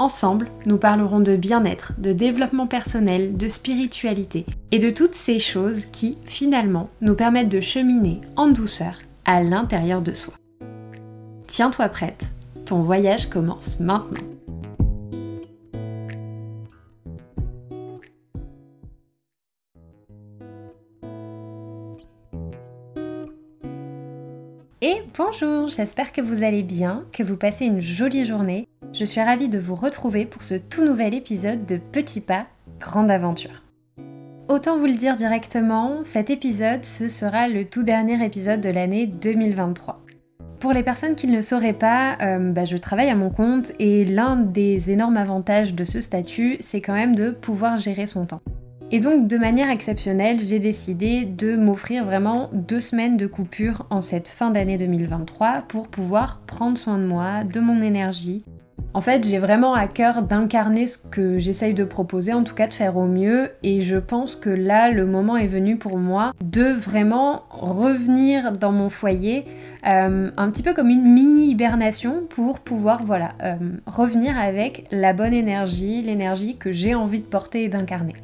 Ensemble, 0.00 0.52
nous 0.64 0.78
parlerons 0.78 1.18
de 1.18 1.34
bien-être, 1.34 1.92
de 1.98 2.12
développement 2.12 2.68
personnel, 2.68 3.36
de 3.36 3.48
spiritualité 3.48 4.46
et 4.70 4.78
de 4.78 4.90
toutes 4.90 5.16
ces 5.16 5.40
choses 5.40 5.86
qui, 5.86 6.16
finalement, 6.24 6.88
nous 7.00 7.16
permettent 7.16 7.48
de 7.48 7.60
cheminer 7.60 8.20
en 8.36 8.46
douceur 8.46 9.00
à 9.24 9.42
l'intérieur 9.42 10.00
de 10.00 10.12
soi. 10.12 10.34
Tiens-toi 11.48 11.88
prête, 11.88 12.26
ton 12.64 12.82
voyage 12.82 13.28
commence 13.28 13.80
maintenant. 13.80 14.20
Et 24.80 25.02
bonjour, 25.18 25.66
j'espère 25.66 26.12
que 26.12 26.20
vous 26.20 26.44
allez 26.44 26.62
bien, 26.62 27.02
que 27.12 27.24
vous 27.24 27.36
passez 27.36 27.66
une 27.66 27.80
jolie 27.80 28.24
journée. 28.24 28.67
Je 28.98 29.04
suis 29.04 29.20
ravie 29.20 29.48
de 29.48 29.60
vous 29.60 29.76
retrouver 29.76 30.26
pour 30.26 30.42
ce 30.42 30.56
tout 30.56 30.84
nouvel 30.84 31.14
épisode 31.14 31.64
de 31.66 31.76
Petit 31.76 32.20
Pas, 32.20 32.46
Grande 32.80 33.12
Aventure. 33.12 33.62
Autant 34.48 34.76
vous 34.76 34.86
le 34.86 34.94
dire 34.94 35.14
directement, 35.14 36.02
cet 36.02 36.30
épisode, 36.30 36.84
ce 36.84 37.06
sera 37.08 37.46
le 37.46 37.64
tout 37.64 37.84
dernier 37.84 38.24
épisode 38.24 38.60
de 38.60 38.70
l'année 38.70 39.06
2023. 39.06 40.00
Pour 40.58 40.72
les 40.72 40.82
personnes 40.82 41.14
qui 41.14 41.28
ne 41.28 41.36
le 41.36 41.42
sauraient 41.42 41.74
pas, 41.74 42.18
euh, 42.22 42.50
bah, 42.50 42.64
je 42.64 42.76
travaille 42.76 43.08
à 43.08 43.14
mon 43.14 43.30
compte 43.30 43.70
et 43.78 44.04
l'un 44.04 44.34
des 44.34 44.90
énormes 44.90 45.16
avantages 45.16 45.76
de 45.76 45.84
ce 45.84 46.00
statut, 46.00 46.56
c'est 46.58 46.80
quand 46.80 46.94
même 46.94 47.14
de 47.14 47.30
pouvoir 47.30 47.78
gérer 47.78 48.06
son 48.06 48.26
temps. 48.26 48.40
Et 48.90 48.98
donc 48.98 49.28
de 49.28 49.36
manière 49.36 49.70
exceptionnelle, 49.70 50.40
j'ai 50.40 50.58
décidé 50.58 51.24
de 51.24 51.56
m'offrir 51.56 52.04
vraiment 52.04 52.50
deux 52.52 52.80
semaines 52.80 53.16
de 53.16 53.28
coupure 53.28 53.86
en 53.90 54.00
cette 54.00 54.26
fin 54.26 54.50
d'année 54.50 54.76
2023 54.76 55.66
pour 55.68 55.86
pouvoir 55.86 56.40
prendre 56.48 56.76
soin 56.76 56.98
de 56.98 57.04
moi, 57.04 57.44
de 57.44 57.60
mon 57.60 57.80
énergie. 57.80 58.42
En 58.94 59.02
fait, 59.02 59.26
j'ai 59.28 59.38
vraiment 59.38 59.74
à 59.74 59.86
cœur 59.86 60.22
d'incarner 60.22 60.86
ce 60.86 60.96
que 60.96 61.38
j'essaye 61.38 61.74
de 61.74 61.84
proposer, 61.84 62.32
en 62.32 62.42
tout 62.42 62.54
cas 62.54 62.66
de 62.66 62.72
faire 62.72 62.96
au 62.96 63.04
mieux, 63.04 63.50
et 63.62 63.82
je 63.82 63.96
pense 63.96 64.34
que 64.34 64.48
là, 64.48 64.90
le 64.90 65.04
moment 65.04 65.36
est 65.36 65.46
venu 65.46 65.76
pour 65.76 65.98
moi 65.98 66.32
de 66.42 66.64
vraiment 66.64 67.42
revenir 67.50 68.52
dans 68.52 68.72
mon 68.72 68.88
foyer 68.88 69.44
euh, 69.86 70.30
un 70.36 70.50
petit 70.50 70.62
peu 70.62 70.72
comme 70.72 70.88
une 70.88 71.12
mini 71.12 71.50
hibernation 71.50 72.22
pour 72.28 72.58
pouvoir 72.58 73.04
voilà 73.04 73.32
euh, 73.42 73.54
revenir 73.86 74.36
avec 74.38 74.86
la 74.90 75.12
bonne 75.12 75.34
énergie, 75.34 76.02
l'énergie 76.02 76.56
que 76.56 76.72
j'ai 76.72 76.94
envie 76.94 77.20
de 77.20 77.26
porter 77.26 77.64
et 77.64 77.68
d'incarner. 77.68 78.14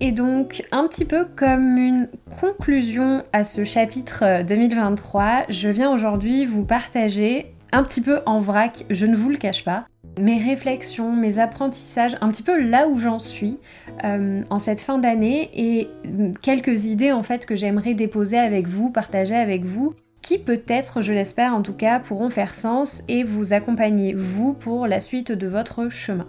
Et 0.00 0.12
donc, 0.12 0.62
un 0.72 0.86
petit 0.88 1.06
peu 1.06 1.24
comme 1.24 1.78
une 1.78 2.08
conclusion 2.38 3.22
à 3.32 3.44
ce 3.44 3.64
chapitre 3.64 4.42
2023, 4.42 5.22
euh, 5.22 5.42
je 5.48 5.68
viens 5.70 5.90
aujourd'hui 5.90 6.44
vous 6.44 6.64
partager 6.64 7.55
un 7.72 7.82
petit 7.82 8.00
peu 8.00 8.20
en 8.26 8.40
vrac, 8.40 8.84
je 8.90 9.06
ne 9.06 9.16
vous 9.16 9.28
le 9.28 9.36
cache 9.36 9.64
pas, 9.64 9.84
mes 10.20 10.42
réflexions, 10.42 11.12
mes 11.12 11.38
apprentissages, 11.38 12.16
un 12.20 12.28
petit 12.30 12.42
peu 12.42 12.60
là 12.60 12.88
où 12.88 12.98
j'en 12.98 13.18
suis 13.18 13.58
en 14.02 14.58
cette 14.58 14.80
fin 14.80 14.98
d'année 14.98 15.50
et 15.54 15.88
quelques 16.42 16.86
idées 16.86 17.12
en 17.12 17.22
fait 17.22 17.44
que 17.44 17.56
j'aimerais 17.56 17.94
déposer 17.94 18.38
avec 18.38 18.66
vous, 18.68 18.90
partager 18.90 19.34
avec 19.34 19.64
vous 19.64 19.94
qui 20.26 20.38
peut-être, 20.38 21.02
je 21.02 21.12
l'espère 21.12 21.54
en 21.54 21.62
tout 21.62 21.72
cas, 21.72 22.00
pourront 22.00 22.30
faire 22.30 22.56
sens 22.56 23.04
et 23.06 23.22
vous 23.22 23.52
accompagner, 23.52 24.12
vous, 24.12 24.54
pour 24.54 24.88
la 24.88 24.98
suite 24.98 25.30
de 25.30 25.46
votre 25.46 25.88
chemin. 25.88 26.26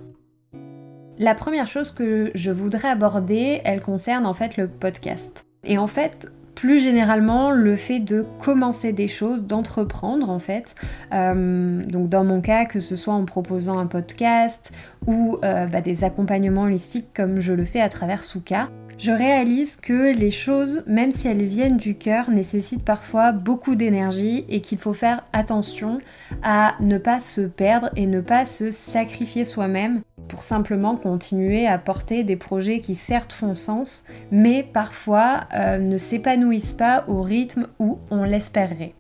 La 1.18 1.34
première 1.34 1.66
chose 1.66 1.90
que 1.90 2.30
je 2.36 2.52
voudrais 2.52 2.90
aborder, 2.90 3.60
elle 3.64 3.82
concerne 3.82 4.28
en 4.28 4.36
fait 4.36 4.56
le 4.56 4.68
podcast. 4.68 5.48
Et 5.64 5.80
en 5.80 5.88
fait, 5.88 6.32
plus 6.58 6.80
généralement 6.80 7.52
le 7.52 7.76
fait 7.76 8.00
de 8.00 8.26
commencer 8.44 8.92
des 8.92 9.08
choses, 9.08 9.46
d'entreprendre 9.46 10.32
en 10.32 10.40
fait. 10.40 10.74
Euh, 11.14 11.84
donc 11.84 12.10
dans 12.10 12.24
mon 12.24 12.42
cas, 12.42 12.66
que 12.66 12.80
ce 12.80 12.96
soit 12.96 13.14
en 13.14 13.26
proposant 13.26 13.78
un 13.78 13.86
podcast 13.86 14.72
ou 15.06 15.38
euh, 15.44 15.68
bah, 15.68 15.82
des 15.82 16.04
accompagnements 16.04 16.64
holistiques 16.64 17.14
comme 17.16 17.42
je 17.42 17.54
le 17.54 17.64
fais 17.64 17.80
à 17.80 17.90
travers 17.90 18.24
Souka, 18.24 18.70
je 18.98 19.12
réalise 19.12 19.76
que 19.76 20.18
les 20.18 20.32
choses, 20.32 20.84
même 20.88 21.12
si 21.12 21.28
elles 21.28 21.44
viennent 21.44 21.78
du 21.78 21.94
cœur, 21.94 22.32
nécessitent 22.32 22.84
parfois 22.84 23.32
beaucoup 23.32 23.76
d'énergie 23.76 24.44
et 24.50 24.62
qu'il 24.62 24.80
faut 24.80 24.94
faire 24.94 25.26
attention 25.34 26.00
à 26.42 26.74
ne 26.80 26.98
pas 26.98 27.20
se 27.20 27.42
perdre 27.42 27.92
et 27.96 28.08
ne 28.08 28.20
pas 28.20 28.46
se 28.46 28.72
sacrifier 28.72 29.46
soi-même 29.46 30.02
pour 30.28 30.44
simplement 30.44 30.96
continuer 30.96 31.68
à 31.68 31.78
porter 31.78 32.24
des 32.24 32.36
projets 32.36 32.80
qui 32.80 32.96
certes 32.96 33.34
font 33.34 33.56
sens, 33.56 34.04
mais 34.32 34.64
parfois 34.64 35.42
euh, 35.56 35.78
ne 35.78 35.98
s'épanouissent 35.98 36.74
pas 36.74 37.06
au 37.08 37.22
rythme 37.22 37.68
où 37.80 38.00
on 38.12 38.24
l'espérerait. 38.24 38.94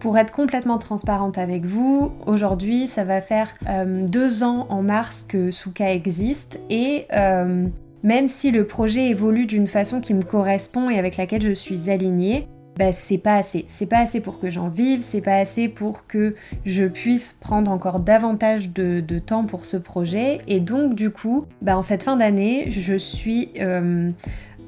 Pour 0.00 0.16
être 0.16 0.32
complètement 0.32 0.78
transparente 0.78 1.38
avec 1.38 1.64
vous, 1.64 2.12
aujourd'hui 2.26 2.86
ça 2.86 3.04
va 3.04 3.20
faire 3.20 3.48
euh, 3.68 4.06
deux 4.06 4.42
ans 4.44 4.66
en 4.70 4.82
mars 4.82 5.24
que 5.28 5.50
Souka 5.50 5.92
existe 5.92 6.60
et 6.70 7.06
euh, 7.12 7.66
même 8.04 8.28
si 8.28 8.52
le 8.52 8.64
projet 8.64 9.08
évolue 9.08 9.46
d'une 9.46 9.66
façon 9.66 10.00
qui 10.00 10.14
me 10.14 10.22
correspond 10.22 10.88
et 10.88 10.98
avec 10.98 11.16
laquelle 11.16 11.42
je 11.42 11.52
suis 11.52 11.90
alignée, 11.90 12.46
bah, 12.78 12.92
c'est 12.92 13.18
pas 13.18 13.34
assez. 13.34 13.66
C'est 13.68 13.86
pas 13.86 13.98
assez 13.98 14.20
pour 14.20 14.38
que 14.38 14.48
j'en 14.50 14.68
vive, 14.68 15.02
c'est 15.02 15.20
pas 15.20 15.36
assez 15.36 15.66
pour 15.68 16.06
que 16.06 16.36
je 16.64 16.84
puisse 16.84 17.32
prendre 17.32 17.72
encore 17.72 17.98
davantage 17.98 18.70
de, 18.70 19.18
temps 19.18 19.44
pour 19.44 19.66
ce 19.66 19.76
projet. 19.76 20.38
Et 20.46 20.60
donc, 20.60 20.94
du 20.94 21.10
coup, 21.10 21.42
bah, 21.60 21.76
en 21.76 21.82
cette 21.82 22.04
fin 22.04 22.16
d'année, 22.16 22.70
je 22.70 22.96
suis 22.96 23.50
euh, 23.60 24.12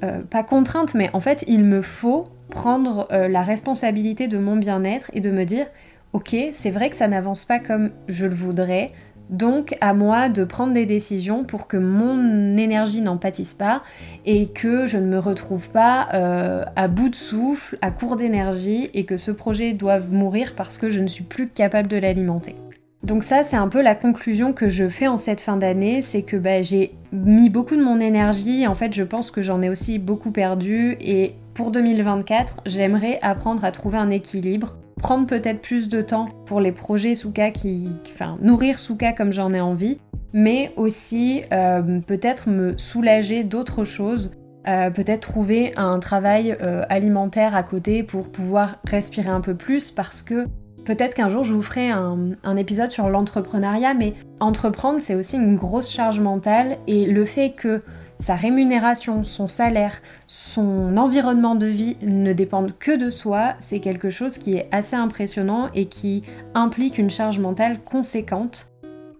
euh, 0.03 0.22
pas 0.28 0.43
contrainte, 0.43 0.94
mais 0.94 1.09
en 1.12 1.20
fait, 1.20 1.44
il 1.47 1.62
me 1.62 1.82
faut 1.82 2.25
prendre 2.49 3.06
euh, 3.12 3.28
la 3.28 3.43
responsabilité 3.43 4.26
de 4.26 4.38
mon 4.38 4.56
bien-être 4.56 5.09
et 5.15 5.20
de 5.20 5.31
me 5.31 5.44
dire, 5.44 5.66
ok, 6.12 6.34
c'est 6.53 6.70
vrai 6.70 6.91
que 6.91 6.97
ça 6.97 7.06
n'avance 7.06 7.44
pas 7.44 7.60
comme 7.60 7.91
je 8.09 8.26
le 8.26 8.34
voudrais, 8.34 8.91
donc 9.31 9.77
à 9.81 9.95
moi 9.95 10.29
de 10.29 10.45
prendre 10.45 10.73
des 10.73 10.87
décisions 10.87 11.45
pour 11.45 11.69
que 11.69 11.77
mon 11.77 12.57
énergie 12.57 13.01
n'en 13.01 13.17
pâtisse 13.17 13.55
pas 13.55 13.83
et 14.27 14.49
que 14.49 14.87
je 14.87 14.99
ne 14.99 15.07
me 15.07 15.19
retrouve 15.19 15.69
pas 15.71 16.09
euh, 16.15 16.65
à 16.77 16.89
bout 16.89 17.09
de 17.09 17.15
souffle, 17.15 17.79
à 17.81 17.91
court 17.91 18.17
d'énergie 18.17 18.91
et 18.93 19.05
que 19.05 19.17
ce 19.17 19.31
projet 19.31 19.73
doive 19.73 20.13
mourir 20.13 20.55
parce 20.57 20.79
que 20.79 20.91
je 20.91 21.01
ne 21.01 21.07
suis 21.07 21.25
plus 21.25 21.49
capable 21.49 21.89
de 21.89 21.97
l'alimenter. 21.97 22.57
Donc 23.05 23.23
ça 23.23 23.45
c'est 23.45 23.57
un 23.57 23.69
peu 23.69 23.81
la 23.81 23.95
conclusion 23.95 24.53
que 24.53 24.69
je 24.69 24.89
fais 24.89 25.07
en 25.07 25.17
cette 25.17 25.41
fin 25.41 25.57
d'année, 25.57 26.03
c'est 26.03 26.23
que 26.23 26.37
bah, 26.37 26.61
j'ai 26.61 26.93
mis 27.12 27.49
beaucoup 27.49 27.77
de 27.77 27.83
mon 27.83 27.99
énergie, 27.99 28.67
en 28.67 28.75
fait 28.75 28.93
je 28.93 29.05
pense 29.05 29.31
que 29.31 29.41
j'en 29.41 29.62
ai 29.62 29.71
aussi 29.71 29.99
beaucoup 29.99 30.33
perdu 30.33 30.97
et 31.01 31.35
pour 31.55 31.71
2024 31.71 32.59
j'aimerais 32.67 33.19
apprendre 33.23 33.65
à 33.65 33.73
trouver 33.73 33.97
un 33.97 34.11
équilibre 34.11 34.75
prendre 35.00 35.27
peut-être 35.27 35.61
plus 35.61 35.88
de 35.88 36.03
temps 36.03 36.27
pour 36.47 36.61
les 36.61 36.72
projets 36.72 37.15
Souka 37.15 37.50
qui, 37.50 37.88
enfin, 38.06 38.37
nourrir 38.41 38.78
Souka 38.78 39.12
comme 39.12 39.33
j'en 39.33 39.53
ai 39.53 39.61
envie, 39.61 39.99
mais 40.33 40.72
aussi 40.77 41.43
euh, 41.53 42.00
peut-être 42.06 42.49
me 42.49 42.77
soulager 42.77 43.43
d'autres 43.43 43.84
choses, 43.84 44.33
euh, 44.69 44.91
peut-être 44.91 45.21
trouver 45.21 45.72
un 45.77 45.99
travail 45.99 46.56
euh, 46.61 46.84
alimentaire 46.88 47.56
à 47.56 47.62
côté 47.62 48.03
pour 48.03 48.28
pouvoir 48.31 48.77
respirer 48.87 49.31
un 49.31 49.41
peu 49.41 49.55
plus 49.55 49.91
parce 49.91 50.22
que 50.22 50.47
peut-être 50.84 51.15
qu'un 51.15 51.28
jour 51.28 51.44
je 51.44 51.55
vous 51.55 51.62
ferai 51.62 51.91
un 51.91 52.56
épisode 52.56 52.91
sur 52.91 53.09
l'entrepreneuriat, 53.09 53.94
mais 53.94 54.15
entreprendre 54.38 54.99
c'est 55.00 55.15
aussi 55.15 55.37
une 55.37 55.56
grosse 55.56 55.91
charge 55.91 56.21
mentale 56.21 56.78
et 56.87 57.06
le 57.06 57.25
fait 57.25 57.50
que 57.50 57.81
sa 58.20 58.34
rémunération, 58.34 59.25
son 59.25 59.48
salaire, 59.48 60.02
son 60.26 60.96
environnement 60.99 61.55
de 61.55 61.67
vie 61.67 61.96
ne 62.02 62.32
dépendent 62.34 62.75
que 62.78 62.96
de 62.96 63.08
soi, 63.08 63.55
c'est 63.58 63.81
quelque 63.81 64.11
chose 64.11 64.37
qui 64.37 64.56
est 64.56 64.69
assez 64.72 64.94
impressionnant 64.94 65.69
et 65.75 65.87
qui 65.87 66.22
implique 66.55 66.99
une 66.99 67.08
charge 67.08 67.38
mentale 67.38 67.78
conséquente. 67.81 68.67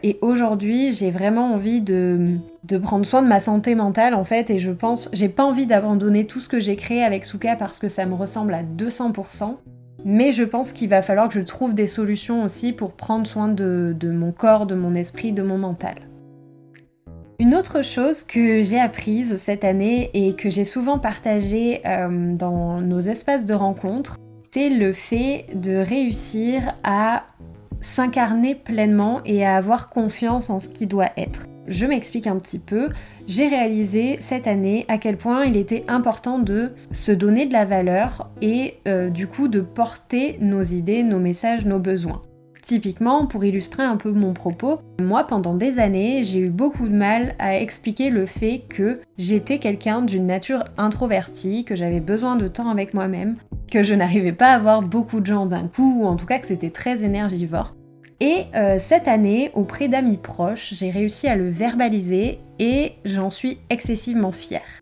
Et 0.02 0.19
aujourd'hui, 0.20 0.93
j'ai 0.93 1.11
vraiment 1.11 1.55
envie 1.55 1.81
de, 1.81 2.37
prendre 2.82 3.06
soin 3.06 3.23
de 3.23 3.26
ma 3.26 3.41
santé 3.41 3.75
mentale 3.75 4.14
en 4.14 4.25
fait, 4.25 4.50
et 4.50 4.58
je 4.58 4.70
pense, 4.70 5.08
j'ai 5.12 5.29
pas 5.29 5.44
envie 5.44 5.67
d'abandonner 5.67 6.26
tout 6.26 6.41
ce 6.41 6.49
que 6.49 6.61
j'ai 6.61 6.76
créé 6.76 7.03
avec 7.03 7.25
Souka 7.25 7.56
parce 7.56 7.79
que 7.79 7.88
ça 7.88 8.05
me 8.05 8.14
ressemble 8.14 8.53
à 8.55 8.62
200%. 8.62 9.56
Mais 10.05 10.32
je 10.32 10.44
pense 10.44 10.73
qu'il 10.73 10.88
va 10.88 11.03
falloir 11.03 11.29
que 11.29 11.35
je 11.35 11.41
trouve 11.41 11.75
des 11.75 11.87
solutions 11.87 12.44
aussi 12.44 12.73
pour 12.73 12.93
prendre 12.93 13.26
soin 13.26 13.49
de 13.49 13.94
mon 14.03 14.32
corps, 14.32 14.67
de 14.67 14.75
mon 14.75 14.94
esprit, 14.94 15.32
de 15.32 15.43
mon 15.43 15.58
mental. 15.58 15.96
Une 17.41 17.55
autre 17.55 17.83
chose 17.83 18.23
que 18.23 18.61
j'ai 18.61 18.79
apprise 18.79 19.39
cette 19.39 19.65
année 19.65 20.11
et 20.13 20.37
que 20.37 20.51
j'ai 20.51 20.67
souvent 20.67 20.99
partagée 20.99 21.81
euh, 21.87 22.37
dans 22.37 22.83
nos 22.83 23.01
espaces 23.01 23.47
de 23.47 23.55
rencontre, 23.55 24.19
c'est 24.51 24.69
le 24.69 24.93
fait 24.93 25.47
de 25.55 25.77
réussir 25.77 26.75
à 26.85 27.25
s'incarner 27.81 28.55
pleinement 28.55 29.23
et 29.25 29.47
à 29.47 29.57
avoir 29.57 29.89
confiance 29.89 30.51
en 30.51 30.59
ce 30.59 30.69
qui 30.69 30.87
doit 30.87 31.09
être. 31.17 31.47
Je 31.67 31.87
m'explique 31.87 32.27
un 32.27 32.37
petit 32.37 32.59
peu. 32.59 32.91
J'ai 33.27 33.49
réalisé 33.49 34.19
cette 34.21 34.47
année 34.47 34.85
à 34.89 34.99
quel 34.99 35.17
point 35.17 35.47
il 35.47 35.57
était 35.57 35.85
important 35.89 36.41
de 36.41 36.75
se 36.93 37.11
donner 37.11 37.47
de 37.47 37.55
la 37.55 37.65
valeur 37.65 38.29
et 38.43 38.75
euh, 38.87 39.09
du 39.09 39.27
coup 39.27 39.49
de 39.49 39.63
porter 39.63 40.37
nos 40.43 40.61
idées, 40.61 41.03
nos 41.03 41.19
messages, 41.19 41.65
nos 41.65 41.79
besoins. 41.79 42.21
Typiquement, 42.70 43.26
pour 43.26 43.44
illustrer 43.44 43.82
un 43.82 43.96
peu 43.96 44.12
mon 44.12 44.32
propos, 44.32 44.78
moi 45.00 45.25
pendant 45.25 45.55
des 45.55 45.81
années, 45.81 46.22
j'ai 46.22 46.38
eu 46.38 46.50
beaucoup 46.50 46.87
de 46.87 46.94
mal 46.94 47.34
à 47.40 47.58
expliquer 47.58 48.11
le 48.11 48.26
fait 48.26 48.62
que 48.69 49.00
j'étais 49.19 49.58
quelqu'un 49.58 50.02
d'une 50.02 50.25
nature 50.25 50.62
introvertie, 50.78 51.64
que 51.64 51.75
j'avais 51.75 51.99
besoin 51.99 52.37
de 52.37 52.46
temps 52.46 52.69
avec 52.69 52.94
moi-même, 52.94 53.38
que 53.72 53.82
je 53.82 53.93
n'arrivais 53.93 54.31
pas 54.31 54.52
à 54.52 54.61
voir 54.61 54.82
beaucoup 54.82 55.19
de 55.19 55.26
gens 55.26 55.46
d'un 55.46 55.67
coup, 55.67 56.02
ou 56.02 56.06
en 56.06 56.14
tout 56.14 56.26
cas 56.26 56.38
que 56.38 56.46
c'était 56.46 56.70
très 56.70 57.02
énergivore. 57.02 57.75
Et 58.20 58.44
euh, 58.55 58.76
cette 58.78 59.08
année, 59.08 59.50
auprès 59.55 59.88
d'amis 59.88 60.19
proches, 60.19 60.72
j'ai 60.72 60.93
réussi 60.93 61.26
à 61.26 61.34
le 61.34 61.50
verbaliser 61.50 62.38
et 62.61 62.93
j'en 63.05 63.31
suis 63.31 63.58
excessivement 63.69 64.31
fière. 64.31 64.81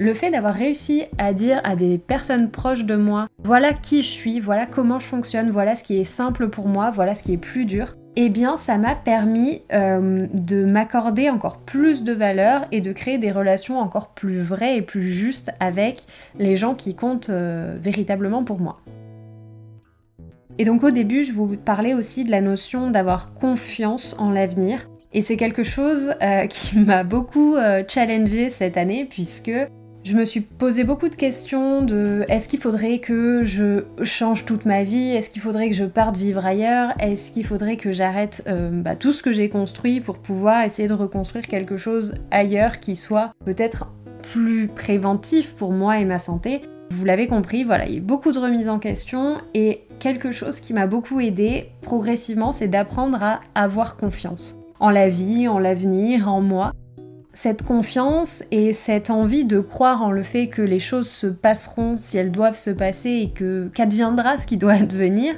Le 0.00 0.14
fait 0.14 0.30
d'avoir 0.30 0.54
réussi 0.54 1.04
à 1.18 1.34
dire 1.34 1.60
à 1.62 1.76
des 1.76 1.98
personnes 1.98 2.50
proches 2.50 2.86
de 2.86 2.96
moi, 2.96 3.26
voilà 3.44 3.74
qui 3.74 4.00
je 4.00 4.08
suis, 4.08 4.40
voilà 4.40 4.64
comment 4.64 4.98
je 4.98 5.04
fonctionne, 5.04 5.50
voilà 5.50 5.76
ce 5.76 5.84
qui 5.84 6.00
est 6.00 6.04
simple 6.04 6.48
pour 6.48 6.68
moi, 6.68 6.90
voilà 6.90 7.14
ce 7.14 7.22
qui 7.22 7.34
est 7.34 7.36
plus 7.36 7.66
dur, 7.66 7.92
eh 8.16 8.30
bien 8.30 8.56
ça 8.56 8.78
m'a 8.78 8.94
permis 8.94 9.60
euh, 9.74 10.26
de 10.32 10.64
m'accorder 10.64 11.28
encore 11.28 11.58
plus 11.58 12.02
de 12.02 12.14
valeur 12.14 12.64
et 12.72 12.80
de 12.80 12.94
créer 12.94 13.18
des 13.18 13.30
relations 13.30 13.78
encore 13.78 14.14
plus 14.14 14.40
vraies 14.40 14.78
et 14.78 14.82
plus 14.82 15.10
justes 15.10 15.50
avec 15.60 16.06
les 16.38 16.56
gens 16.56 16.74
qui 16.74 16.94
comptent 16.94 17.28
euh, 17.28 17.76
véritablement 17.78 18.42
pour 18.42 18.58
moi. 18.58 18.80
Et 20.56 20.64
donc 20.64 20.82
au 20.82 20.90
début, 20.90 21.24
je 21.24 21.32
vous 21.32 21.58
parlais 21.58 21.92
aussi 21.92 22.24
de 22.24 22.30
la 22.30 22.40
notion 22.40 22.90
d'avoir 22.90 23.34
confiance 23.34 24.16
en 24.18 24.30
l'avenir. 24.30 24.88
Et 25.12 25.22
c'est 25.22 25.36
quelque 25.36 25.62
chose 25.62 26.14
euh, 26.22 26.46
qui 26.48 26.78
m'a 26.78 27.04
beaucoup 27.04 27.56
euh, 27.56 27.82
challengé 27.86 28.48
cette 28.48 28.78
année 28.78 29.04
puisque 29.04 29.50
je 30.04 30.16
me 30.16 30.24
suis 30.24 30.40
posé 30.40 30.84
beaucoup 30.84 31.08
de 31.08 31.14
questions 31.14 31.82
de 31.82 32.24
est-ce 32.28 32.48
qu'il 32.48 32.60
faudrait 32.60 32.98
que 32.98 33.44
je 33.44 33.84
change 34.02 34.46
toute 34.46 34.64
ma 34.64 34.82
vie? 34.82 35.10
Est-ce 35.10 35.28
qu'il 35.28 35.42
faudrait 35.42 35.68
que 35.68 35.76
je 35.76 35.84
parte 35.84 36.16
vivre 36.16 36.44
ailleurs? 36.44 36.94
Est-ce 36.98 37.32
qu'il 37.32 37.44
faudrait 37.44 37.76
que 37.76 37.92
j'arrête 37.92 38.42
euh, 38.48 38.70
bah, 38.72 38.96
tout 38.96 39.12
ce 39.12 39.22
que 39.22 39.32
j'ai 39.32 39.50
construit 39.50 40.00
pour 40.00 40.18
pouvoir 40.18 40.64
essayer 40.64 40.88
de 40.88 40.94
reconstruire 40.94 41.46
quelque 41.46 41.76
chose 41.76 42.14
ailleurs 42.30 42.80
qui 42.80 42.96
soit 42.96 43.34
peut-être 43.44 43.88
plus 44.22 44.68
préventif 44.68 45.54
pour 45.54 45.72
moi 45.72 45.98
et 45.98 46.06
ma 46.06 46.18
santé? 46.18 46.62
Vous 46.90 47.04
l'avez 47.04 47.26
compris, 47.26 47.62
voilà, 47.62 47.86
il 47.86 47.94
y 47.94 47.98
a 47.98 48.00
beaucoup 48.00 48.32
de 48.32 48.38
remises 48.38 48.68
en 48.68 48.78
question 48.78 49.36
et 49.54 49.82
quelque 49.98 50.32
chose 50.32 50.60
qui 50.60 50.72
m'a 50.72 50.86
beaucoup 50.86 51.20
aidé 51.20 51.68
progressivement, 51.82 52.52
c'est 52.52 52.68
d'apprendre 52.68 53.22
à 53.22 53.40
avoir 53.54 53.96
confiance 53.96 54.56
en 54.80 54.90
la 54.90 55.08
vie, 55.10 55.46
en 55.46 55.58
l'avenir, 55.58 56.28
en 56.28 56.40
moi. 56.40 56.72
Cette 57.42 57.62
confiance 57.62 58.44
et 58.50 58.74
cette 58.74 59.08
envie 59.08 59.46
de 59.46 59.60
croire 59.60 60.02
en 60.02 60.10
le 60.10 60.22
fait 60.22 60.48
que 60.48 60.60
les 60.60 60.78
choses 60.78 61.08
se 61.08 61.26
passeront 61.26 61.96
si 61.98 62.18
elles 62.18 62.30
doivent 62.30 62.58
se 62.58 62.68
passer 62.68 63.08
et 63.08 63.30
que 63.30 63.70
qu'adviendra 63.74 64.36
ce 64.36 64.46
qui 64.46 64.58
doit 64.58 64.72
advenir, 64.82 65.32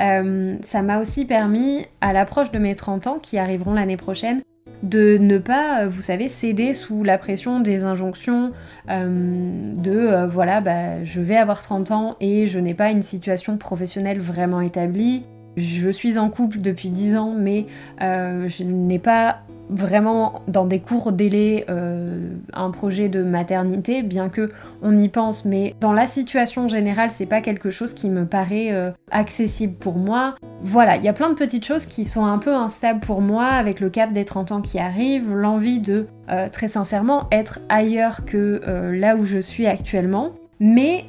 euh, 0.00 0.56
ça 0.62 0.80
m'a 0.80 0.98
aussi 0.98 1.26
permis, 1.26 1.84
à 2.00 2.14
l'approche 2.14 2.52
de 2.52 2.58
mes 2.58 2.74
30 2.74 3.06
ans 3.06 3.18
qui 3.18 3.36
arriveront 3.36 3.74
l'année 3.74 3.98
prochaine, 3.98 4.40
de 4.82 5.18
ne 5.18 5.36
pas, 5.36 5.82
euh, 5.82 5.88
vous 5.90 6.00
savez, 6.00 6.28
céder 6.28 6.72
sous 6.72 7.04
la 7.04 7.18
pression 7.18 7.60
des 7.60 7.84
injonctions 7.84 8.52
euh, 8.88 9.74
de 9.74 10.26
voilà, 10.30 10.62
bah, 10.62 11.04
je 11.04 11.20
vais 11.20 11.36
avoir 11.36 11.60
30 11.60 11.90
ans 11.90 12.16
et 12.20 12.46
je 12.46 12.58
n'ai 12.58 12.72
pas 12.72 12.90
une 12.90 13.02
situation 13.02 13.58
professionnelle 13.58 14.20
vraiment 14.20 14.62
établie. 14.62 15.26
Je 15.56 15.90
suis 15.90 16.18
en 16.18 16.30
couple 16.30 16.60
depuis 16.60 16.90
10 16.90 17.16
ans, 17.16 17.34
mais 17.36 17.66
je 18.00 18.62
n'ai 18.64 18.98
pas 18.98 19.42
vraiment 19.72 20.42
dans 20.48 20.66
des 20.66 20.80
courts 20.80 21.12
délais 21.12 21.64
euh, 21.70 22.34
un 22.52 22.70
projet 22.70 23.08
de 23.08 23.22
maternité, 23.22 24.02
bien 24.02 24.28
que 24.28 24.50
on 24.82 24.96
y 24.96 25.08
pense, 25.08 25.44
mais 25.44 25.74
dans 25.80 25.92
la 25.92 26.06
situation 26.06 26.68
générale, 26.68 27.10
c'est 27.10 27.26
pas 27.26 27.40
quelque 27.40 27.70
chose 27.70 27.94
qui 27.94 28.10
me 28.10 28.26
paraît 28.26 28.72
euh, 28.72 28.90
accessible 29.10 29.74
pour 29.74 29.96
moi. 29.96 30.34
Voilà, 30.62 30.96
il 30.96 31.04
y 31.04 31.08
a 31.08 31.12
plein 31.12 31.30
de 31.30 31.34
petites 31.34 31.64
choses 31.64 31.86
qui 31.86 32.04
sont 32.04 32.24
un 32.24 32.38
peu 32.38 32.54
instables 32.54 33.00
pour 33.00 33.20
moi 33.20 33.46
avec 33.46 33.80
le 33.80 33.90
cap 33.90 34.12
des 34.12 34.24
30 34.24 34.52
ans 34.52 34.60
qui 34.60 34.78
arrive, 34.78 35.34
l'envie 35.34 35.80
de 35.80 36.06
euh, 36.30 36.48
très 36.48 36.68
sincèrement 36.68 37.28
être 37.32 37.60
ailleurs 37.68 38.24
que 38.24 38.60
là 38.92 39.16
où 39.16 39.24
je 39.24 39.38
suis 39.38 39.66
actuellement. 39.66 40.32
Mais 40.60 41.04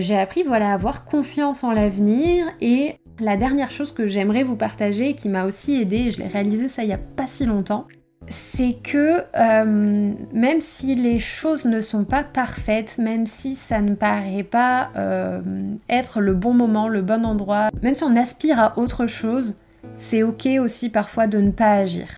j'ai 0.00 0.18
appris 0.18 0.42
voilà 0.44 0.70
à 0.70 0.74
avoir 0.74 1.04
confiance 1.04 1.62
en 1.62 1.72
l'avenir 1.72 2.46
et 2.62 2.96
la 3.20 3.36
dernière 3.36 3.70
chose 3.70 3.92
que 3.92 4.06
j'aimerais 4.06 4.42
vous 4.42 4.56
partager 4.56 5.14
qui 5.14 5.28
m'a 5.28 5.44
aussi 5.44 5.80
aidé, 5.80 6.10
je 6.10 6.18
l'ai 6.18 6.26
réalisé 6.26 6.68
ça 6.68 6.82
il 6.82 6.90
y 6.90 6.92
a 6.92 6.98
pas 6.98 7.26
si 7.26 7.46
longtemps, 7.46 7.86
c'est 8.28 8.74
que 8.82 9.22
euh, 9.36 10.14
même 10.32 10.60
si 10.60 10.94
les 10.94 11.18
choses 11.18 11.64
ne 11.64 11.80
sont 11.80 12.04
pas 12.04 12.24
parfaites, 12.24 12.98
même 12.98 13.26
si 13.26 13.54
ça 13.54 13.80
ne 13.80 13.94
paraît 13.94 14.42
pas 14.42 14.90
euh, 14.96 15.40
être 15.88 16.20
le 16.20 16.34
bon 16.34 16.54
moment, 16.54 16.88
le 16.88 17.02
bon 17.02 17.24
endroit, 17.24 17.68
même 17.82 17.94
si 17.94 18.04
on 18.04 18.16
aspire 18.16 18.58
à 18.58 18.78
autre 18.78 19.06
chose, 19.06 19.54
c'est 19.96 20.22
ok 20.22 20.48
aussi 20.60 20.88
parfois 20.88 21.26
de 21.26 21.38
ne 21.38 21.50
pas 21.50 21.72
agir. 21.72 22.16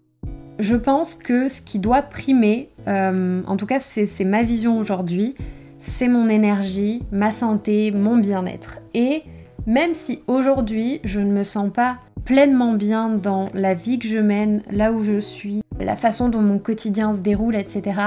Je 0.59 0.77
pense 0.77 1.15
que 1.15 1.49
ce 1.49 1.61
qui 1.61 1.79
doit 1.79 2.03
primer, 2.03 2.71
euh, 2.89 3.43
en 3.47 3.57
tout 3.57 3.67
cas 3.67 3.81
c'est 3.81 4.25
ma 4.25 4.43
vision 4.43 4.79
aujourd'hui, 4.79 5.35
c'est 5.79 6.09
mon 6.09 6.29
énergie, 6.29 7.03
ma 7.13 7.33
santé, 7.33 7.91
mon 7.91 8.17
bien-être. 8.17 8.79
Et 8.95 9.23
même 9.67 9.95
si 9.95 10.23
aujourd'hui 10.27 11.01
je 11.05 11.21
ne 11.21 11.33
me 11.33 11.43
sens 11.43 11.71
pas 11.73 11.99
pleinement 12.25 12.73
bien 12.73 13.09
dans 13.09 13.49
la 13.55 13.75
vie 13.75 13.99
que 13.99 14.09
je 14.09 14.19
mène, 14.19 14.63
là 14.71 14.93
où 14.93 15.03
je 15.03 15.21
suis, 15.21 15.63
la 15.79 15.97
façon 15.97 16.29
dont 16.29 16.41
mon 16.41 16.59
quotidien 16.59 17.13
se 17.13 17.21
déroule, 17.21 17.55
etc., 17.55 18.01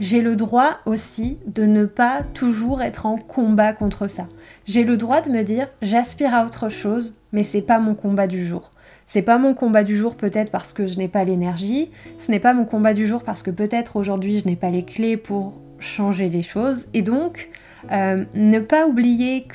j'ai 0.00 0.20
le 0.20 0.36
droit 0.36 0.78
aussi 0.86 1.38
de 1.46 1.64
ne 1.64 1.84
pas 1.84 2.22
toujours 2.34 2.82
être 2.82 3.04
en 3.04 3.16
combat 3.16 3.72
contre 3.72 4.06
ça. 4.06 4.28
J'ai 4.64 4.84
le 4.84 4.96
droit 4.96 5.20
de 5.20 5.30
me 5.30 5.42
dire 5.42 5.66
j'aspire 5.82 6.34
à 6.34 6.44
autre 6.44 6.68
chose, 6.68 7.16
mais 7.32 7.42
c'est 7.42 7.62
pas 7.62 7.80
mon 7.80 7.94
combat 7.94 8.28
du 8.28 8.46
jour. 8.46 8.70
C'est 9.06 9.22
pas 9.22 9.38
mon 9.38 9.54
combat 9.54 9.82
du 9.82 9.96
jour 9.96 10.14
peut-être 10.14 10.52
parce 10.52 10.72
que 10.72 10.86
je 10.86 10.98
n'ai 10.98 11.08
pas 11.08 11.24
l'énergie, 11.24 11.90
ce 12.16 12.30
n'est 12.30 12.38
pas 12.38 12.54
mon 12.54 12.64
combat 12.64 12.94
du 12.94 13.08
jour 13.08 13.24
parce 13.24 13.42
que 13.42 13.50
peut-être 13.50 13.96
aujourd'hui 13.96 14.38
je 14.38 14.46
n'ai 14.46 14.54
pas 14.54 14.70
les 14.70 14.84
clés 14.84 15.16
pour 15.16 15.54
changer 15.80 16.28
les 16.28 16.42
choses. 16.42 16.86
Et 16.94 17.02
donc, 17.02 17.48
euh, 17.90 18.24
ne 18.34 18.60
pas 18.60 18.86
oublier 18.86 19.46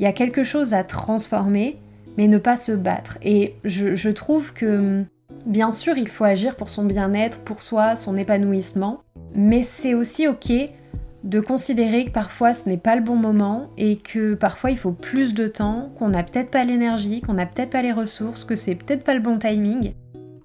qu'il 0.00 0.06
y 0.06 0.08
a 0.08 0.14
quelque 0.14 0.44
chose 0.44 0.72
à 0.72 0.82
transformer, 0.82 1.78
mais 2.16 2.26
ne 2.26 2.38
pas 2.38 2.56
se 2.56 2.72
battre. 2.72 3.18
Et 3.20 3.56
je, 3.64 4.08
trouve 4.08 4.54
que, 4.54 5.04
bien 5.44 5.72
sûr, 5.72 5.98
il 5.98 6.08
faut 6.08 6.24
agir 6.24 6.56
pour 6.56 6.70
son 6.70 6.84
bien-être, 6.84 7.40
pour 7.40 7.60
soi, 7.60 7.96
son 7.96 8.16
épanouissement, 8.16 9.02
mais 9.34 9.62
c'est 9.62 9.92
aussi 9.92 10.26
ok 10.26 10.52
de 11.22 11.40
considérer 11.40 12.06
que 12.06 12.12
parfois 12.12 12.54
ce 12.54 12.66
n'est 12.66 12.78
pas 12.78 12.96
le 12.96 13.02
bon 13.02 13.16
moment 13.16 13.68
et 13.76 13.96
que 13.96 14.32
parfois 14.32 14.70
il 14.70 14.78
faut 14.78 14.92
plus 14.92 15.34
de 15.34 15.48
temps, 15.48 15.90
qu'on 15.98 16.08
n'a 16.08 16.22
peut-être 16.22 16.50
pas 16.50 16.64
l'énergie, 16.64 17.20
qu'on 17.20 17.34
n'a 17.34 17.44
peut-être 17.44 17.68
pas 17.68 17.82
les 17.82 17.92
ressources, 17.92 18.46
que 18.46 18.56
c'est 18.56 18.76
peut-être 18.76 19.04
pas 19.04 19.12
le 19.12 19.20
bon 19.20 19.38
timing. 19.38 19.92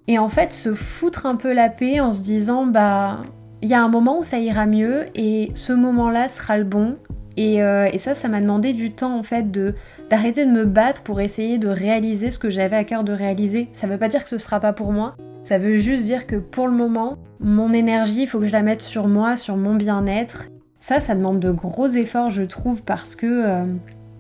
Et 0.10 0.20
en 0.20 0.28
fait, 0.28 0.52
se 0.52 0.74
foutre 0.74 1.26
un 1.28 1.38
peu 1.38 1.54
la 1.54 1.70
paix 1.70 2.02
en 2.02 2.12
se 2.12 2.24
disant 2.24 2.66
bah 2.66 3.22
il 3.62 3.70
y 3.70 3.74
a 3.74 3.82
un 3.82 3.88
moment 3.88 4.20
où 4.20 4.24
ça 4.24 4.38
ira 4.38 4.66
mieux 4.66 5.06
et 5.16 5.52
ce 5.54 5.72
moment-là 5.72 6.28
sera 6.28 6.58
le 6.58 6.66
bon. 6.66 6.98
Et, 7.38 7.62
euh, 7.62 7.90
et 7.92 7.98
ça, 7.98 8.16
ça 8.16 8.28
m'a 8.28 8.42
demandé 8.42 8.74
du 8.74 8.92
temps 8.92 9.18
en 9.18 9.24
fait 9.24 9.52
de 9.52 9.74
d'arrêter 10.10 10.46
de 10.46 10.52
me 10.52 10.66
battre 10.66 11.02
pour 11.02 11.20
essayer 11.20 11.58
de 11.58 11.68
réaliser 11.68 12.32
ce 12.32 12.40
que 12.40 12.50
j'avais 12.50 12.76
à 12.76 12.84
cœur 12.84 13.04
de 13.04 13.14
réaliser. 13.14 13.70
Ça 13.74 13.88
veut 13.88 13.98
pas 13.98 14.08
dire 14.08 14.24
que 14.24 14.30
ce 14.30 14.38
sera 14.38 14.60
pas 14.60 14.72
pour 14.72 14.92
moi, 14.92 15.16
ça 15.46 15.60
veut 15.60 15.78
juste 15.78 16.06
dire 16.06 16.26
que 16.26 16.38
pour 16.38 16.68
le 16.68 16.74
moment, 16.74 17.18
mon 17.40 17.72
énergie, 17.72 18.24
il 18.24 18.28
faut 18.28 18.40
que 18.40 18.48
je 18.48 18.52
la 18.52 18.64
mette 18.64 18.82
sur 18.82 19.08
moi, 19.08 19.38
sur 19.38 19.58
mon 19.58 19.76
bien-être. 19.76 20.48
Ça, 20.80 21.00
ça 21.00 21.14
demande 21.14 21.40
de 21.40 21.52
gros 21.52 21.88
efforts, 21.88 22.32
je 22.32 22.42
trouve, 22.42 22.82
parce 22.82 23.16
que 23.16 23.26
euh, 23.26 23.64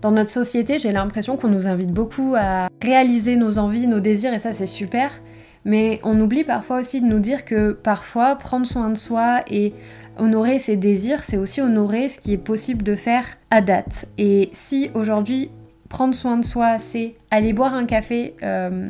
dans 0.01 0.11
notre 0.11 0.29
société, 0.29 0.77
j'ai 0.77 0.91
l'impression 0.91 1.35
qu'on 1.35 1.47
nous 1.47 1.65
invite 1.65 1.91
beaucoup 1.91 2.35
à 2.37 2.67
réaliser 2.83 3.37
nos 3.37 3.57
envies, 3.57 3.87
nos 3.87 3.99
désirs, 3.99 4.35
et 4.35 4.39
ça, 4.39 4.53
c'est 4.53 4.67
super. 4.67 5.19
Mais 5.63 5.99
on 6.03 6.19
oublie 6.21 6.43
parfois 6.43 6.79
aussi 6.79 7.01
de 7.01 7.07
nous 7.07 7.17
dire 7.17 7.43
que 7.43 7.71
parfois, 7.71 8.35
prendre 8.35 8.67
soin 8.67 8.91
de 8.91 8.97
soi 8.97 9.41
et 9.49 9.73
honorer 10.17 10.59
ses 10.59 10.75
désirs, 10.77 11.23
c'est 11.23 11.37
aussi 11.37 11.61
honorer 11.61 12.09
ce 12.09 12.19
qui 12.19 12.33
est 12.33 12.37
possible 12.37 12.83
de 12.83 12.95
faire 12.95 13.25
à 13.51 13.61
date. 13.61 14.05
Et 14.17 14.49
si 14.53 14.89
aujourd'hui 14.93 15.49
prendre 15.89 16.15
soin 16.15 16.37
de 16.37 16.45
soi, 16.45 16.79
c'est 16.79 17.15
aller 17.31 17.53
boire 17.53 17.73
un 17.73 17.85
café 17.85 18.35
euh, 18.43 18.89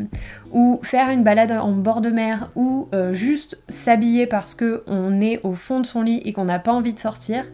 ou 0.51 0.79
faire 0.81 1.09
une 1.09 1.23
balade 1.23 1.51
en 1.51 1.71
bord 1.71 2.01
de 2.01 2.09
mer 2.09 2.49
ou 2.55 2.87
euh, 2.93 3.13
juste 3.13 3.59
s'habiller 3.69 4.25
parce 4.27 4.55
que 4.55 4.83
on 4.87 5.21
est 5.21 5.39
au 5.43 5.53
fond 5.53 5.81
de 5.81 5.85
son 5.85 6.01
lit 6.01 6.21
et 6.25 6.33
qu'on 6.33 6.45
n'a 6.45 6.59
pas 6.59 6.71
envie 6.71 6.93
de 6.93 6.99
sortir. 6.99 7.45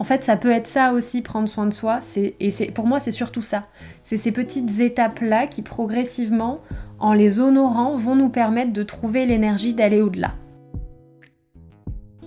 En 0.00 0.04
fait, 0.04 0.22
ça 0.22 0.36
peut 0.36 0.50
être 0.50 0.66
ça 0.66 0.92
aussi, 0.92 1.22
prendre 1.22 1.48
soin 1.48 1.66
de 1.66 1.72
soi. 1.72 2.00
Et 2.16 2.50
pour 2.72 2.86
moi, 2.86 3.00
c'est 3.00 3.10
surtout 3.10 3.42
ça. 3.42 3.66
C'est 4.02 4.16
ces 4.16 4.30
petites 4.30 4.78
étapes-là 4.78 5.48
qui, 5.48 5.62
progressivement, 5.62 6.60
en 7.00 7.12
les 7.12 7.40
honorant, 7.40 7.96
vont 7.96 8.14
nous 8.14 8.28
permettre 8.28 8.72
de 8.72 8.84
trouver 8.84 9.26
l'énergie 9.26 9.74
d'aller 9.74 10.00
au-delà. 10.00 10.34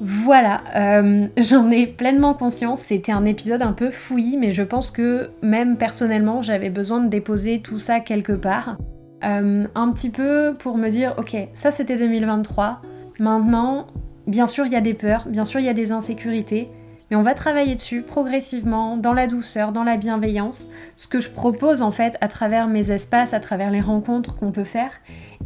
Voilà, 0.04 0.64
euh, 0.76 1.28
j'en 1.38 1.70
ai 1.70 1.86
pleinement 1.86 2.34
conscience, 2.34 2.82
c'était 2.82 3.12
un 3.12 3.24
épisode 3.24 3.62
un 3.62 3.74
peu 3.74 3.92
fouillis, 3.92 4.36
mais 4.36 4.52
je 4.52 4.64
pense 4.64 4.90
que 4.90 5.30
même 5.44 5.78
personnellement 5.78 6.42
j'avais 6.42 6.72
besoin 6.72 7.02
de 7.02 7.08
déposer 7.08 7.60
tout 7.60 7.78
ça 7.78 8.00
quelque 8.00 8.34
part. 8.34 8.80
Euh, 9.24 9.68
un 9.76 9.92
petit 9.92 10.10
peu 10.10 10.56
pour 10.58 10.78
me 10.78 10.90
dire, 10.90 11.14
ok, 11.20 11.38
ça 11.54 11.70
c'était 11.70 11.98
2023, 11.98 12.82
Maintenant, 13.20 13.86
bien 14.26 14.48
sûr, 14.48 14.66
il 14.66 14.74
y 14.74 14.76
a 14.76 14.82
des 14.82 14.96
peurs, 14.96 15.28
bien 15.28 15.46
sûr, 15.46 15.60
il 15.60 15.66
y 15.68 15.70
a 15.70 15.76
des 15.76 15.92
insécurités, 15.92 16.70
mais 17.12 17.18
on 17.18 17.24
va 17.24 17.34
travailler 17.34 17.76
dessus 17.76 18.04
progressivement, 18.04 18.96
dans 18.96 19.14
la 19.14 19.28
douceur, 19.28 19.74
dans 19.74 19.84
la 19.84 19.98
bienveillance, 19.98 20.70
ce 20.96 21.10
que 21.10 21.20
je 21.20 21.30
propose 21.30 21.82
en 21.82 21.92
fait 21.92 22.18
à 22.22 22.30
travers 22.30 22.70
mes 22.70 22.90
espaces, 22.90 23.34
à 23.34 23.42
travers 23.42 23.70
les 23.70 23.82
rencontres 23.82 24.34
qu'on 24.34 24.54
peut 24.54 24.64
faire. 24.64 24.92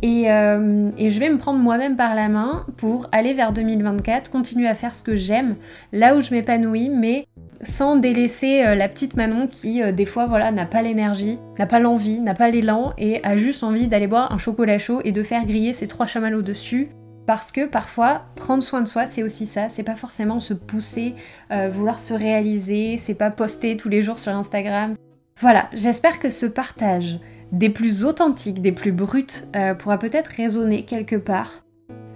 Et, 0.03 0.31
euh, 0.31 0.91
je 0.97 1.19
vais 1.19 1.29
me 1.29 1.39
prendre 1.39 1.57
moi-même 1.57 1.95
par 1.95 2.13
la 2.13 2.29
main 2.29 2.67
pour 2.77 3.07
aller 3.11 3.33
vers 3.33 3.51
2024, 3.51 4.29
continuer 4.29 4.67
à 4.67 4.75
faire 4.75 4.93
ce 4.93 5.01
que 5.01 5.15
j'aime, 5.15 5.55
là 5.91 6.15
où 6.15 6.21
je 6.21 6.31
m'épanouis, 6.35 6.89
mais 6.89 7.25
sans 7.63 7.95
délaisser 7.95 8.63
euh, 8.63 8.75
la 8.75 8.87
petite 8.87 9.15
Manon 9.15 9.47
qui 9.47 9.81
euh, 9.81 9.91
des 9.91 10.05
fois 10.05 10.27
voilà 10.27 10.51
n'a 10.51 10.65
pas 10.65 10.83
l'énergie, 10.83 11.39
n'a 11.57 11.65
pas 11.65 11.79
l'envie, 11.79 12.19
n'a 12.19 12.35
pas 12.35 12.49
l'élan 12.49 12.93
et 12.99 13.23
a 13.23 13.37
juste 13.37 13.63
envie 13.63 13.87
d'aller 13.87 14.07
boire 14.07 14.31
un 14.31 14.37
chocolat 14.37 14.77
chaud 14.77 14.99
et 15.03 15.11
de 15.11 15.23
faire 15.23 15.45
griller 15.45 15.73
ses 15.73 15.87
trois 15.87 16.05
chamallows 16.05 16.43
dessus 16.43 16.89
parce 17.25 17.51
que 17.51 17.65
parfois, 17.65 18.23
prendre 18.35 18.63
soin 18.63 18.81
de 18.81 18.87
soi, 18.87 19.07
c'est 19.07 19.23
aussi 19.23 19.45
ça. 19.45 19.69
C'est 19.69 19.83
pas 19.83 19.95
forcément 19.95 20.39
se 20.39 20.53
pousser, 20.53 21.13
euh, 21.51 21.69
vouloir 21.69 21.99
se 21.99 22.13
réaliser, 22.13 22.97
c'est 22.97 23.15
pas 23.15 23.31
poster 23.31 23.77
tous 23.77 23.89
les 23.89 24.01
jours 24.01 24.19
sur 24.19 24.31
Instagram. 24.31 24.95
Voilà, 25.41 25.69
j'espère 25.73 26.19
que 26.19 26.29
ce 26.29 26.45
partage 26.45 27.19
des 27.51 27.69
plus 27.69 28.05
authentiques, 28.05 28.61
des 28.61 28.71
plus 28.71 28.91
bruts, 28.91 29.25
euh, 29.55 29.73
pourra 29.75 29.97
peut-être 29.97 30.27
résonner 30.27 30.83
quelque 30.83 31.15
part 31.15 31.64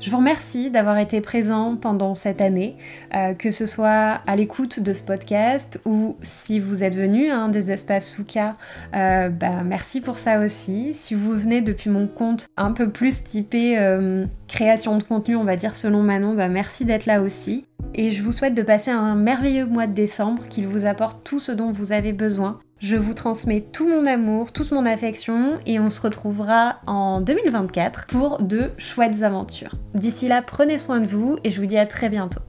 je 0.02 0.10
vous 0.10 0.18
remercie 0.18 0.70
d'avoir 0.70 0.98
été 0.98 1.20
présent 1.20 1.76
pendant 1.76 2.16
cette 2.16 2.40
année, 2.40 2.78
euh, 3.14 3.34
que 3.34 3.52
ce 3.52 3.66
soit 3.66 4.22
à 4.26 4.36
l'écoute 4.38 4.80
de 4.80 4.94
ce 4.94 5.04
podcast 5.04 5.82
ou 5.86 6.16
si 6.22 6.60
vous 6.60 6.84
êtes 6.84 6.96
venu 6.96 7.30
un 7.30 7.50
des 7.50 7.70
espaces 7.70 8.10
Souka, 8.10 8.56
euh, 8.96 9.28
bah, 9.28 9.62
merci 9.66 10.00
pour 10.00 10.18
ça 10.18 10.40
aussi. 10.40 10.94
Si 10.94 11.16
vous 11.16 11.34
venez 11.34 11.62
depuis 11.62 11.90
mon 11.90 12.08
compte 12.08 12.48
un 12.56 12.72
peu 12.72 12.90
plus 12.90 13.24
typé 13.24 13.78
euh, 13.78 14.26
création 14.48 14.98
de 14.98 15.04
contenu, 15.04 15.36
on 15.36 15.44
va 15.44 15.58
dire 15.58 15.76
selon 15.76 16.02
Manon, 16.02 16.34
bah, 16.34 16.48
merci 16.48 16.86
d'être 16.86 17.06
là 17.06 17.22
aussi. 17.22 17.66
Et 17.94 18.12
je 18.12 18.24
vous 18.24 18.32
souhaite 18.32 18.56
de 18.56 18.62
passer 18.62 18.92
un 18.92 19.16
merveilleux 19.16 19.66
mois 19.66 19.88
de 19.88 19.94
décembre, 19.94 20.44
qu'il 20.50 20.68
vous 20.68 20.86
apporte 20.86 21.26
tout 21.26 21.40
ce 21.40 21.52
dont 21.52 21.72
vous 21.72 21.92
avez 21.92 22.14
besoin 22.14 22.60
je 22.80 22.96
vous 22.96 23.14
transmets 23.14 23.62
tout 23.62 23.88
mon 23.88 24.06
amour, 24.06 24.52
toute 24.52 24.72
mon 24.72 24.86
affection 24.86 25.60
et 25.66 25.80
on 25.80 25.90
se 25.90 26.02
retrouvera 26.02 26.80
en 26.88 27.22
2024 27.22 28.08
pour 28.08 28.42
de 28.42 28.72
chouettes 28.78 29.22
aventures. 29.22 29.76
D'ici 29.94 30.28
là, 30.28 30.42
prenez 30.42 30.80
soin 30.80 31.00
de 31.00 31.06
vous 31.06 31.38
et 31.44 31.50
je 31.50 31.60
vous 31.60 31.68
dis 31.68 31.78
à 31.78 31.86
très 31.86 32.10
bientôt. 32.10 32.40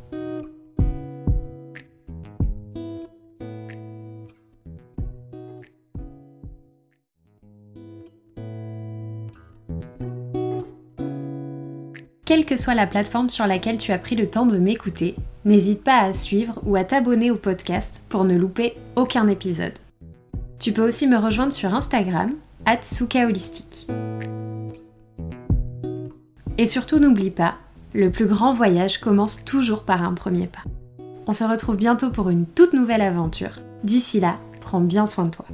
Quelle 12.24 12.44
que 12.44 12.56
soit 12.56 12.74
la 12.74 12.86
plateforme 12.86 13.28
sur 13.28 13.48
laquelle 13.48 13.78
tu 13.78 13.90
as 13.90 13.98
pris 13.98 14.14
le 14.14 14.30
temps 14.30 14.46
de 14.46 14.56
m'écouter, 14.56 15.16
n'hésite 15.44 15.82
pas 15.82 15.98
à 15.98 16.12
suivre 16.12 16.60
ou 16.64 16.76
à 16.76 16.84
t'abonner 16.84 17.32
au 17.32 17.36
podcast 17.36 18.04
pour 18.08 18.22
ne 18.22 18.36
louper 18.36 18.74
aucun 18.94 19.26
épisode. 19.26 19.72
Tu 20.60 20.72
peux 20.72 20.86
aussi 20.86 21.06
me 21.06 21.16
rejoindre 21.16 21.54
sur 21.54 21.72
Instagram, 21.72 22.34
Holistique. 23.24 23.86
Et 26.58 26.66
surtout 26.66 26.98
n'oublie 26.98 27.30
pas, 27.30 27.54
le 27.94 28.10
plus 28.10 28.26
grand 28.26 28.52
voyage 28.52 28.98
commence 28.98 29.42
toujours 29.46 29.84
par 29.84 30.02
un 30.04 30.12
premier 30.12 30.46
pas. 30.46 30.60
On 31.26 31.32
se 31.32 31.44
retrouve 31.44 31.76
bientôt 31.76 32.10
pour 32.10 32.28
une 32.28 32.44
toute 32.44 32.74
nouvelle 32.74 33.00
aventure. 33.00 33.58
D'ici 33.84 34.20
là, 34.20 34.36
prends 34.60 34.82
bien 34.82 35.06
soin 35.06 35.24
de 35.24 35.30
toi. 35.30 35.46